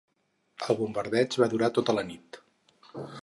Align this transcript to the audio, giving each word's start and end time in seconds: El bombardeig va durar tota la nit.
El 0.73 0.77
bombardeig 0.79 1.37
va 1.43 1.49
durar 1.53 1.71
tota 1.77 1.97
la 1.99 2.07
nit. 2.13 2.43